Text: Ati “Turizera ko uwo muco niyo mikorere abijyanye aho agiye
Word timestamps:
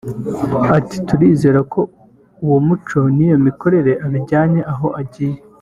Ati 0.77 0.97
“Turizera 1.07 1.59
ko 1.73 1.81
uwo 2.45 2.57
muco 2.67 2.99
niyo 3.15 3.37
mikorere 3.45 3.91
abijyanye 4.05 4.61
aho 4.73 4.87
agiye 5.01 5.37